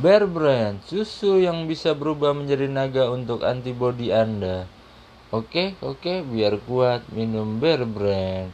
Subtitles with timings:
[0.00, 4.64] Bear Brand, susu yang bisa berubah menjadi naga untuk antibodi Anda.
[5.28, 8.48] Oke, oke, biar kuat minum Bear Brand.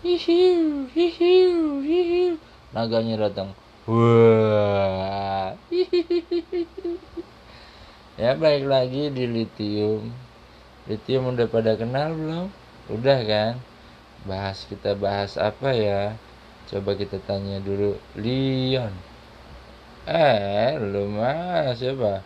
[0.00, 2.40] Hihiu, hihiu, hihiu.
[2.72, 3.52] Naganya datang.
[3.84, 5.60] Wah.
[8.24, 10.08] ya baik lagi di lithium.
[10.88, 12.48] Lithium udah pada kenal belum?
[12.88, 13.60] Udah kan?
[14.24, 16.16] Bahas kita bahas apa ya?
[16.72, 19.17] Coba kita tanya dulu Leon.
[20.08, 22.24] Eh, lu mah siapa?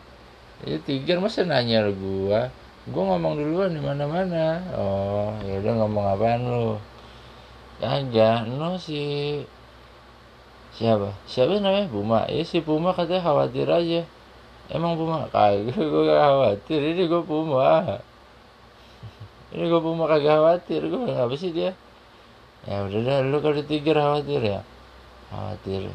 [0.63, 2.47] Ya tiga masa nanya lu gua.
[2.87, 4.63] Gua ngomong duluan di mana-mana.
[4.79, 6.79] Oh, ya udah ngomong apaan lu?
[7.83, 9.03] Kagak, no si
[10.79, 11.11] siapa?
[11.27, 12.23] Siapa namanya Puma?
[12.31, 14.07] Ya si Puma katanya khawatir aja.
[14.71, 16.81] Emang Puma kagak, gua gak khawatir.
[16.87, 17.99] Ini gua Puma.
[19.51, 20.87] Ini gua Puma kagak khawatir.
[20.87, 21.75] Gua apa sih dia?
[22.63, 24.61] Ya udah dah, lu kalau tiga khawatir ya.
[25.35, 25.91] Khawatir.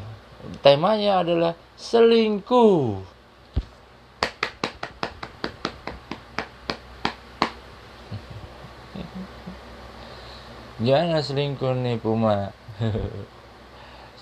[0.62, 3.02] Temanya adalah selingkuh.
[10.82, 12.54] Gimana selingkuh nih Puma?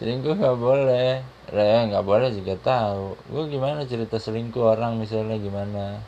[0.01, 1.21] selingkuh nggak boleh.
[1.53, 3.13] Re nggak boleh juga tahu.
[3.29, 6.01] Gue gimana cerita selingkuh orang misalnya gimana?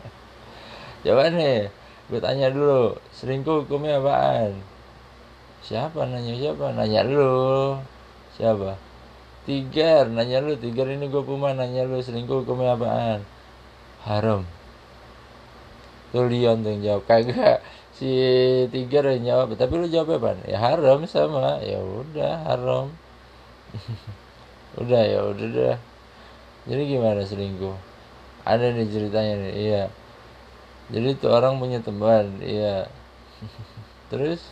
[1.04, 1.68] Coba nih,
[2.08, 2.96] gue tanya dulu.
[3.12, 4.56] Selingkuh hukumnya apaan?
[5.60, 6.72] Siapa nanya siapa?
[6.72, 7.76] Nanya lu.
[8.40, 8.89] Siapa?
[9.48, 10.56] Tigar, nanya lu.
[10.58, 12.00] Tigar ini gue Puma nanya lu.
[12.00, 13.20] Selingkuh hukumnya apaan?
[14.04, 14.44] Haram.
[16.10, 17.02] Tuh Leon tuh yang jawab.
[17.06, 17.62] Kagak
[18.00, 18.08] si
[18.72, 22.88] tiga yang jawab tapi lu jawab apa ya haram sama ya udah haram
[24.80, 25.78] udah ya udah dah
[26.64, 27.76] jadi gimana selingkuh
[28.48, 29.82] ada nih ceritanya nih iya
[30.88, 32.88] jadi tuh orang punya teman iya
[34.08, 34.48] terus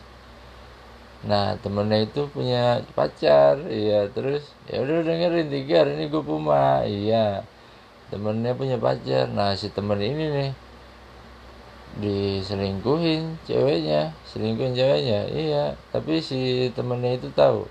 [1.26, 6.86] nah temennya itu punya pacar iya terus ya udah dengerin tiga ini gue puma.
[6.86, 7.42] Iya
[8.10, 9.26] temennya punya pacar.
[9.34, 10.50] Nah si temen ini nih
[11.98, 17.66] diselingkuhin ceweknya selingkuhin ceweknya iya tapi si temennya itu tahu.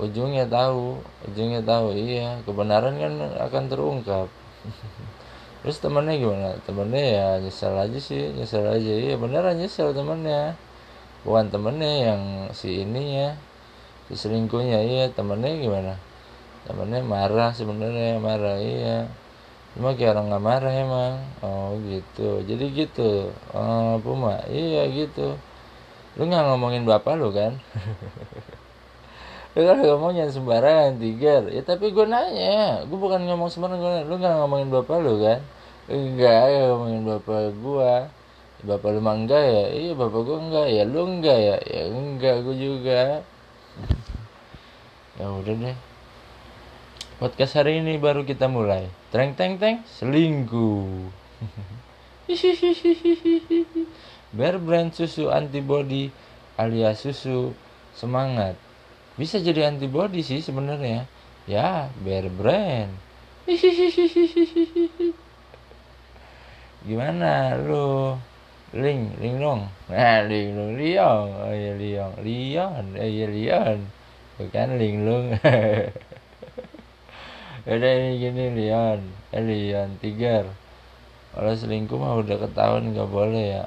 [0.00, 0.96] Ujungnya tahu
[1.28, 4.28] ujungnya tahu iya kebenaran kan akan terungkap.
[5.62, 6.48] Terus temennya gimana?
[6.64, 8.92] Temennya ya nyesel aja sih nyesel aja.
[8.96, 10.56] Iya beneran nyesel temennya
[11.22, 12.22] bukan temennya yang
[12.54, 13.38] si ininya
[14.10, 15.04] si selingkuhnya iya.
[15.10, 15.94] Temennya gimana?
[16.66, 19.08] Temennya marah sebenarnya marah iya.
[19.72, 21.14] Cuma kayak orang nggak marah emang.
[21.40, 22.44] Oh gitu.
[22.44, 23.32] Jadi gitu.
[23.56, 25.38] Oh, Puma iya gitu.
[26.20, 27.56] Lu nggak ngomongin bapak lu kan?
[29.52, 32.88] Lu kan ngomongin sembarangan tiga ya tapi gue nanya.
[32.88, 35.40] Gue bukan ngomong sembarangan gue lu nggak ngomongin bapak lu kan?
[35.92, 37.92] Enggak ya ngomongin bapak gue
[38.62, 42.36] bapak lu mah enggak ya iya bapak gue enggak ya lu enggak ya ya enggak
[42.46, 43.00] gue juga
[45.18, 45.76] ya udah deh
[47.18, 51.12] podcast hari ini baru kita mulai Teng teng teng selingkuh.
[54.36, 56.08] Bear brand susu antibody
[56.56, 57.52] alias susu
[57.92, 58.56] semangat.
[59.20, 61.04] Bisa jadi antibody sih sebenarnya.
[61.44, 62.88] Ya, Bear brand.
[66.88, 68.16] Gimana lu?
[68.72, 69.68] Ling, ling dong.
[69.92, 71.28] Nah, ling dong, liong.
[71.44, 72.84] Oh iya liong, lion.
[72.96, 73.78] Oh iya lion.
[74.40, 75.26] Bukan ling lung.
[77.62, 78.98] Udah ini gini Leon
[79.30, 80.50] Eh Leon Tiger
[81.30, 83.64] Kalau selingkuh mah udah ketahuan gak boleh ya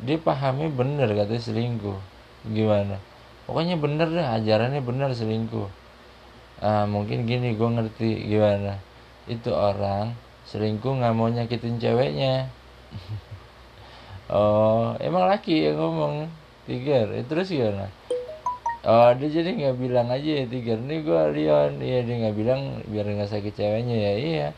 [0.00, 2.00] Dia pahami bener katanya selingkuh
[2.48, 2.96] Gimana
[3.44, 5.68] Pokoknya bener deh ajarannya bener selingkuh
[6.64, 8.80] ah, Mungkin gini gue ngerti gimana
[9.28, 10.16] Itu orang
[10.48, 12.48] selingkuh gak mau nyakitin ceweknya
[14.26, 16.26] Oh emang laki yang ngomong
[16.66, 17.14] Tiger.
[17.14, 17.86] Eh, Terus gimana?
[18.86, 22.86] Oh dia jadi nggak bilang aja ya tiga ini gue Leon iya dia nggak bilang
[22.86, 24.12] biar nggak sakit ceweknya ya.
[24.18, 24.48] Iya.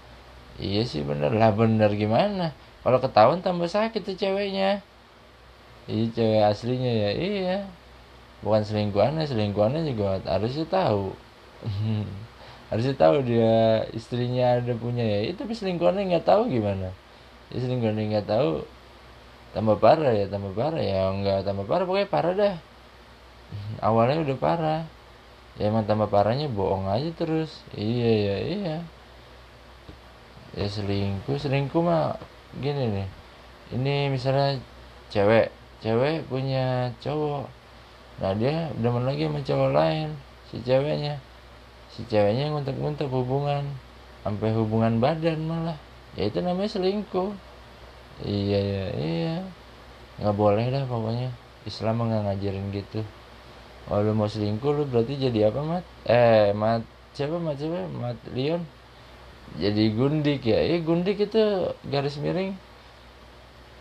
[0.60, 1.32] Iya sih bener.
[1.36, 2.52] Lah bener gimana?
[2.84, 4.80] Kalau ketahuan tambah sakit tuh ceweknya.
[5.84, 7.10] Iya cewek aslinya ya.
[7.12, 7.56] Iya.
[8.40, 11.12] Bukan selingkuhannya selingkuhannya juga harusnya tahu.
[12.68, 15.32] Harusnya tahu dia istrinya ada punya ya.
[15.32, 16.92] Itu tapi selingkuhannya nggak tahu gimana?
[17.48, 18.60] Ya selingkuhannya nggak tahu
[19.56, 21.12] tambah parah ya tambah parah ya.
[21.12, 22.56] Nggak tambah parah pokoknya parah dah.
[23.80, 24.82] Awalnya udah parah.
[25.58, 27.64] Ya emang tambah parahnya bohong aja terus.
[27.74, 28.76] Iya ya iya.
[30.54, 32.18] Ya selingkuh selingkuh mah
[32.62, 33.08] gini nih.
[33.74, 34.62] Ini misalnya
[35.12, 35.50] cewek
[35.82, 37.46] cewek punya cowok.
[38.18, 40.08] Nah dia demen lagi sama cowok lain
[40.50, 41.18] si ceweknya.
[41.94, 43.64] Si ceweknya nguntek-nguntek hubungan
[44.22, 45.78] sampai hubungan badan malah.
[46.14, 47.47] Ya itu namanya selingkuh
[48.24, 49.34] iya ya iya.
[50.18, 51.30] Nggak boleh dah pokoknya.
[51.66, 53.00] Islam nggak ngajarin gitu.
[53.88, 55.84] Kalau lu mau selingkuh lu berarti jadi apa mat?
[56.04, 56.82] Eh mat
[57.16, 57.88] siapa mat siapa?
[57.88, 58.62] Mat Leon?
[59.56, 60.58] Jadi gundik ya?
[60.60, 61.40] Eh gundik itu
[61.88, 62.52] garis miring.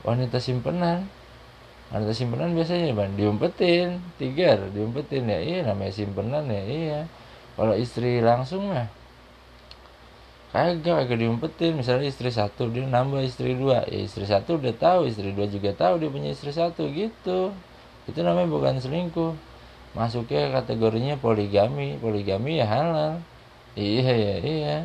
[0.07, 1.09] Wanita simpenan.
[1.91, 3.99] Wanita simpenan biasanya bang diumpetin.
[4.15, 5.39] Tiga diumpetin ya?
[5.43, 6.63] Iya namanya simpenan ya?
[6.63, 6.99] Iya.
[7.57, 8.87] Kalau istri langsung mah
[10.57, 11.77] kagak kagak diumpetin.
[11.77, 13.85] Misalnya istri satu dia nambah istri dua.
[13.85, 17.53] Ya istri satu udah tahu istri dua juga tahu dia punya istri satu gitu.
[18.09, 19.37] Itu namanya bukan selingkuh.
[19.93, 22.01] Masuknya kategorinya poligami.
[22.01, 23.21] Poligami ya halal.
[23.77, 24.77] Iya ya iya.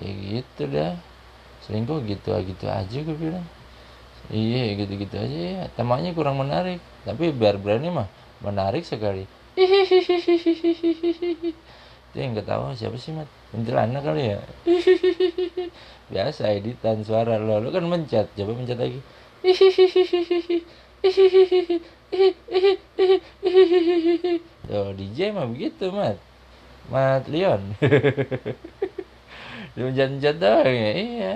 [0.00, 0.96] Ya gitu dah.
[1.68, 3.44] Selingkuh gitu gitu aja gue bilang.
[4.30, 6.80] Iya gitu gitu aja ya temanya kurang menarik.
[7.04, 8.08] Tapi biar berani mah
[8.40, 9.28] menarik sekali.
[12.10, 14.38] Itu yang ketawa siapa sih mat anak kali ya?
[16.14, 17.34] Biasa editan suara.
[17.38, 18.30] Lo lo kan mencet.
[18.38, 19.02] Coba mencet lagi.
[24.70, 26.14] Tuh DJ mah begitu mat.
[26.94, 27.62] Mat Leon.
[29.74, 30.90] Dia mencet-mencet doang ya?
[30.94, 31.34] Iya.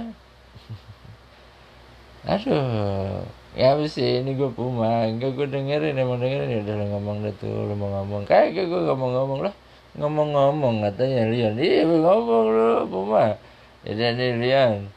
[2.31, 3.27] Aduh.
[3.59, 4.23] Ya sih.
[4.23, 5.11] Ini gue puma.
[5.11, 5.99] Enggak gue dengerin.
[5.99, 6.51] Emang dengerin?
[6.51, 7.51] Ya Udah ngomong deh tuh.
[7.51, 8.23] Lu mau ngomong.
[8.23, 9.55] Kayak gue ngomong-ngomong lah
[9.95, 13.39] Ngomong-ngomong katanya Leon Iya ngomong lu puma
[13.87, 14.91] Ya nih Leon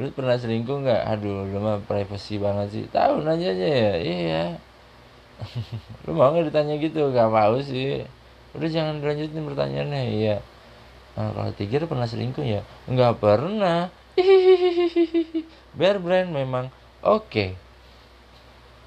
[0.00, 1.02] Lu pernah selingkuh nggak?
[1.12, 2.84] Aduh lu mah privacy banget sih.
[2.88, 3.92] Tahu nanyanya ya?
[4.00, 4.44] Iya.
[6.08, 7.12] Lu mau nggak ditanya gitu?
[7.12, 8.08] Gak mau sih.
[8.56, 10.02] Udah jangan lanjutin pertanyaannya.
[10.08, 10.36] Iya.
[11.20, 12.64] Nah, kalau tiga pernah selingkuh ya?
[12.88, 13.92] Nggak pernah.
[15.78, 16.72] Bear brand memang
[17.04, 17.28] oke.
[17.28, 17.50] Okay.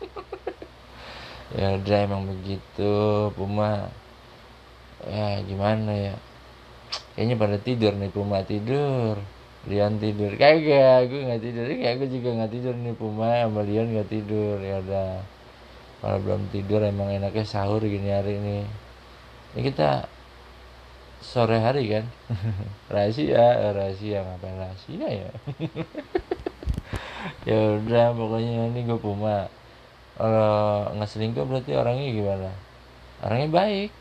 [1.61, 2.91] ya udah emang begitu
[3.37, 3.93] Puma
[5.09, 6.15] ya gimana ya?
[7.13, 9.21] Kayaknya pada tidur nih Puma tidur.
[9.69, 10.33] Lian tidur.
[10.35, 11.65] Kagak gue nggak tidur.
[11.69, 13.29] Kayak gue juga nggak tidur nih Puma.
[13.45, 14.57] Sama Lian nggak tidur.
[14.59, 15.21] Ya udah.
[16.03, 18.67] Kalau belum tidur emang enaknya sahur gini hari ini.
[19.53, 20.09] Ini kita
[21.23, 22.05] sore hari kan?
[22.93, 25.31] Rahasia rahasia ngapain rahasia ya?
[27.47, 29.47] Ya udah pokoknya ini gue puma.
[30.19, 32.51] Kalau nggak selingkuh berarti orangnya gimana?
[33.23, 33.91] Orangnya baik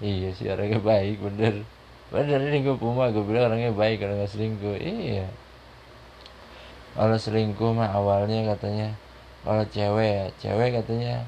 [0.00, 1.64] iya sih orangnya baik bener.
[2.12, 4.76] Bener ini gue puma gue bilang orangnya baik nggak selingkuh.
[4.78, 5.26] Iya.
[6.96, 8.96] Kalau selingkuh mah awalnya katanya
[9.46, 11.22] kalau cewek cewek katanya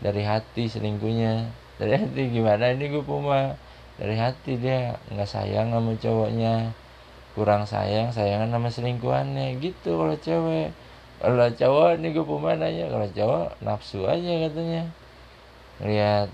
[0.00, 1.52] dari hati selingkuhnya.
[1.76, 2.72] Dari hati gimana?
[2.72, 3.54] Ini gue puma.
[4.00, 6.72] Dari hati dia nggak sayang sama cowoknya.
[7.36, 9.60] Kurang sayang sayangan sama selingkuhannya.
[9.60, 10.72] Gitu kalau cewek.
[11.20, 14.88] Kalau cowok ini gue puma nanya kalau cowok nafsu aja katanya.
[15.84, 16.28] Lihat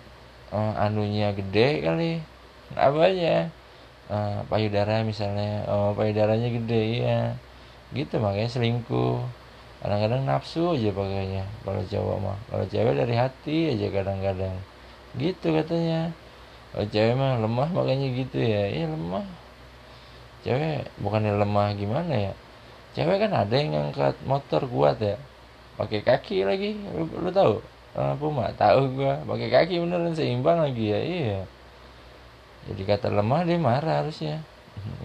[0.53, 2.13] oh, anunya gede kali.
[2.75, 3.51] Apa aja?
[4.07, 7.19] Uh, payudara misalnya oh payudaranya gede ya
[7.95, 9.23] gitu makanya selingkuh.
[9.83, 11.45] Kadang-kadang nafsu aja pakainya.
[11.63, 14.57] Kalau cowok mah kalau cewek dari hati aja kadang-kadang.
[15.19, 16.11] Gitu katanya.
[16.75, 18.63] Kalau cewek mah lemah makanya gitu ya.
[18.71, 19.27] Iya lemah.
[20.47, 22.33] Cewek bukannya lemah gimana ya?
[22.95, 25.19] Cewek kan ada yang ngangkat motor kuat ya.
[25.77, 27.61] Pakai kaki lagi lu, lu tahu
[27.97, 29.25] apa mah tahu gua.
[29.25, 31.01] Pakai kaki beneran seimbang lagi ya.
[31.01, 31.39] Iya.
[32.69, 34.45] Jadi kata lemah dia marah harusnya.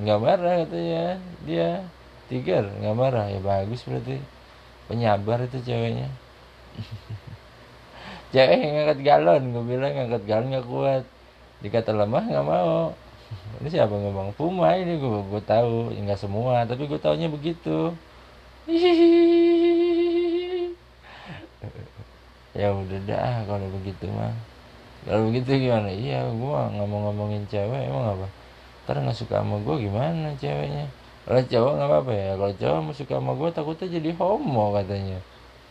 [0.04, 1.06] Nggak marah katanya.
[1.48, 1.68] Dia
[2.28, 3.26] tiger nggak marah.
[3.32, 4.20] Ya bagus berarti.
[4.92, 6.12] Penyabar itu ceweknya.
[8.36, 9.44] Cewek yang ngangkat galon.
[9.56, 11.04] Gue bilang ngangkat galon nggak kuat.
[11.64, 12.92] Dikata lemah nggak mau.
[13.64, 14.36] Ini siapa ngomong?
[14.36, 15.96] Puma ini gue gue tahu.
[15.96, 17.95] Nggak semua tapi gue taunya begitu
[22.56, 24.34] ya udah dah kalau begitu mah.
[25.08, 25.90] Kalau begitu gimana?
[25.90, 28.28] Iya gue nggak mau ngomongin cewek emang apa?
[28.86, 30.86] Ntar nggak suka sama gue gimana ceweknya?
[31.26, 35.20] Kalau cowok nggak apa-apa ya kalau cowok mau suka sama gue takutnya jadi homo katanya.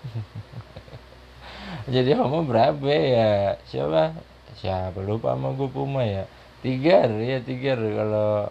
[1.94, 3.56] Jadi homo berapa ya.
[3.68, 4.16] Siapa?
[4.58, 6.24] Siapa lupa sama gue puma ya?
[6.60, 8.48] Tiga ya tiga kalau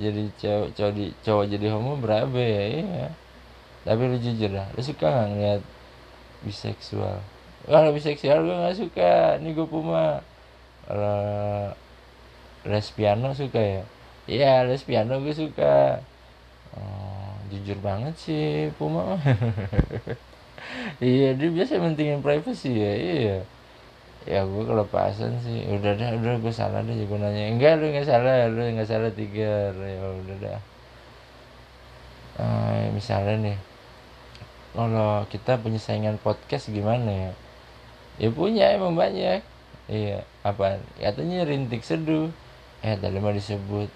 [0.00, 3.06] jadi cowok cowok, cowok jadi homo berapa ya iya.
[3.84, 5.62] Tapi lu jujur lah lu suka nggak ngeliat
[6.42, 7.18] biseksual
[7.66, 10.20] kalau biseksual gue nggak suka nih gue puma
[10.86, 11.70] kalau
[12.66, 13.82] lesbiano suka ya
[14.30, 15.98] Iya, les piano gue suka.
[16.78, 19.18] Oh, jujur banget sih Puma.
[21.02, 22.92] iya, dia biasa mentingin privacy ya.
[22.94, 23.38] Iya.
[24.22, 25.66] Ya gue kelepasan sih.
[25.74, 27.50] Udah dah, udah gue salah deh gue nanya.
[27.50, 29.74] Enggak, lu nggak salah, lu nggak salah tiga.
[29.74, 30.60] Ya udah dah.
[32.32, 33.56] Uh, misalnya nih,
[34.72, 37.32] kalau kita punya saingan podcast gimana ya?
[38.16, 39.44] Ya punya emang banyak.
[39.88, 40.80] Iya, apa?
[40.96, 42.32] Katanya rintik seduh.
[42.80, 43.92] Eh, tadi mah disebut.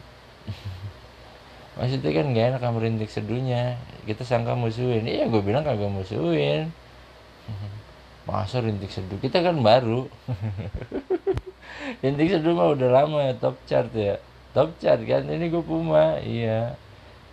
[1.80, 3.80] Maksudnya kan gak enak kamu rintik seduhnya.
[4.04, 5.08] Kita sangka musuhin.
[5.08, 6.68] Iya gue bilang kagak musuhin.
[8.28, 9.16] Masa rintik seduh?
[9.16, 10.08] Kita kan baru.
[12.04, 14.20] Rintik seduh mah udah lama ya top chart ya.
[14.52, 15.24] Top chart kan?
[15.24, 16.20] Ini gue puma.
[16.20, 16.76] Iya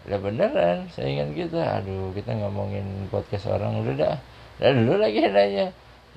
[0.03, 4.17] udah beneran saingan kita aduh kita ngomongin podcast orang udah dah.
[4.59, 5.67] Udah dulu lagi nanya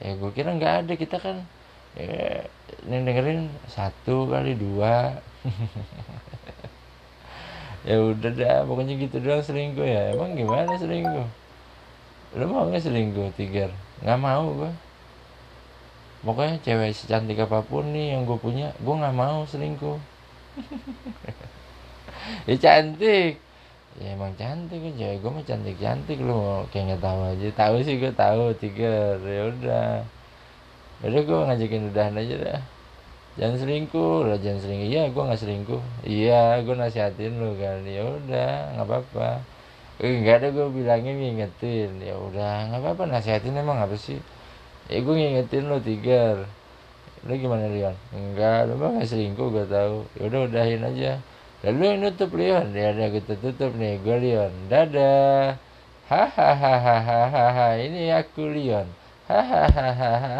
[0.02, 0.92] ya gue kira nggak ada.
[0.98, 1.42] Kita kan
[1.94, 2.44] ya,
[2.90, 5.16] yang dengerin satu kali dua.
[7.86, 10.10] Ya udah dah pokoknya gitu doang selingkuh ya.
[10.10, 11.22] Emang gimana selingkuh?
[12.34, 13.70] Lu mau nggak selingkuh tiga
[14.02, 14.72] nggak mau gue
[16.20, 19.98] pokoknya cewek secantik apa pun nih yang gue punya gue nggak mau selingkuh.
[22.50, 23.38] Ya cantik
[23.96, 27.48] ya emang cantik cewek gue mah cantik cantik lu kayak nggak tahu aja.
[27.56, 29.16] Tahu sih gue tahu tiga.
[29.20, 29.90] Ya udah.
[31.00, 32.60] Ya udah gue ngajakin udahan aja dah.
[33.36, 34.88] Jangan selingkuh lah jangan selingkuh.
[34.88, 35.82] Iya gue nggak selingkuh.
[36.04, 37.80] Iya gue nasihatin lu kan.
[37.84, 39.28] Ya udah nggak apa-apa.
[39.96, 41.90] Eh, nggak ada gue bilangin ngingetin.
[42.00, 43.02] Ya udah nggak apa-apa.
[43.08, 44.20] Nasihatin emang apa sih?
[44.92, 46.44] Ya gue ngingetin lu tiga
[47.26, 50.06] lu gimana Leon enggak lu mah nggak selingkuh gue tahu.
[50.14, 51.18] Ya udah udahin aja
[51.66, 54.54] Lalu yang nutup Leon, ya ada kita tutup nih, gue Leon.
[54.70, 55.58] Dadah.
[56.06, 58.86] Hahaha, ini aku Leon.
[59.26, 60.30] Hahaha.